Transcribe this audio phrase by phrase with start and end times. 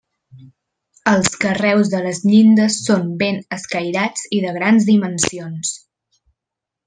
[1.09, 5.75] Els carreus de les llindes són ben escairats i de grans dimensions.